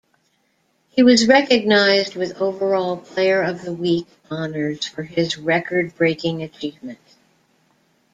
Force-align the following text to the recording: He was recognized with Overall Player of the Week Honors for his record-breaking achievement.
He 0.89 1.03
was 1.03 1.27
recognized 1.27 2.15
with 2.15 2.41
Overall 2.41 2.97
Player 2.97 3.43
of 3.43 3.61
the 3.61 3.71
Week 3.71 4.07
Honors 4.31 4.83
for 4.83 5.03
his 5.03 5.37
record-breaking 5.37 6.41
achievement. 6.41 6.97